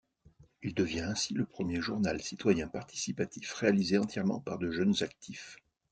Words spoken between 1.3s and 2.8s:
le premier journal citoyen